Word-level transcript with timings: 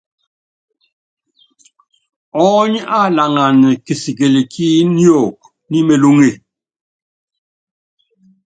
Ɔɔ́ny 2.43 2.77
á 2.97 2.99
laŋan 3.15 3.59
kisikɛl 3.85 4.35
kí 4.51 4.65
niok 4.97 5.37
ní 5.69 5.77
melúŋe. 5.87 6.29